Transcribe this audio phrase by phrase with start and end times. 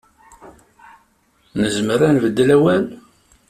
[1.61, 2.85] Nezmer ad nbeddel awal?